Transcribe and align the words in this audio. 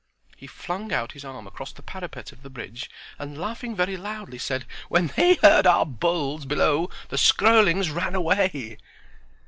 He 0.35 0.47
flung 0.47 0.91
out 0.91 1.11
his 1.11 1.23
arm 1.23 1.45
across 1.45 1.71
the 1.73 1.83
parapet 1.83 2.31
of 2.31 2.41
the 2.41 2.49
bridge, 2.49 2.89
and 3.19 3.37
laughing 3.37 3.75
very 3.75 3.95
loudly, 3.97 4.39
said: 4.39 4.65
"When 4.89 5.11
they 5.15 5.35
heard 5.35 5.67
our 5.67 5.85
bulls 5.85 6.45
bellow 6.45 6.89
the 7.09 7.19
Skroelings 7.19 7.91
ran 7.91 8.15
away!" 8.15 8.79